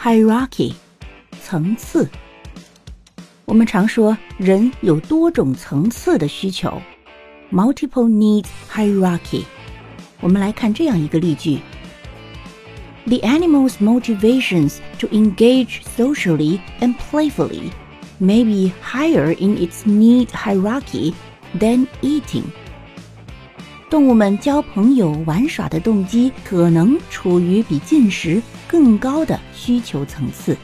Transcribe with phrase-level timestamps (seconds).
[0.00, 0.74] hierarchy，
[1.42, 2.08] 层次。
[3.44, 6.82] 我们常说人有多种层次的需求，
[7.52, 9.44] multiple needs hierarchy。
[10.20, 11.60] 我们来看这样一个例句：
[13.06, 17.70] The animal's motivations to engage socially and playfully
[18.20, 21.14] may be higher in its need hierarchy
[21.56, 22.44] than eating。
[23.91, 30.55] 动物们交朋友、玩耍的动机可能处于比进食更高的需求层次。